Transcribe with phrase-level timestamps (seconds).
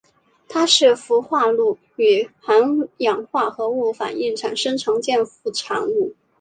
[0.49, 6.15] 它是氟化氯与含氧化合物反应产生的常见副产物。